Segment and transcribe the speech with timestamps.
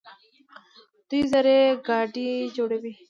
[1.09, 2.93] دوی زرهي ګاډي جوړوي.